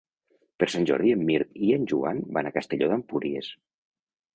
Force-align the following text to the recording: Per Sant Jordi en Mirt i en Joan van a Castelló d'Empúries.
Per 0.63 0.67
Sant 0.75 0.87
Jordi 0.91 1.13
en 1.17 1.21
Mirt 1.29 1.61
i 1.69 1.71
en 1.77 1.87
Joan 1.95 2.25
van 2.39 2.51
a 2.53 2.57
Castelló 2.59 2.93
d'Empúries. 2.95 3.57